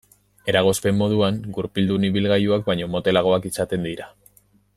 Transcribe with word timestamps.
Eragozpen 0.53 0.95
moduan, 1.01 1.37
gurpildun 1.57 2.09
ibilgailuak 2.11 2.67
baino 2.71 2.89
motelagoak 2.95 3.47
izaten 3.53 3.87
dira. 3.91 4.11